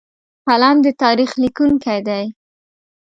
قلم 0.47 0.75
د 0.85 0.87
تاریخ 1.01 1.31
لیکونکی 1.43 1.99
دی 2.07 2.23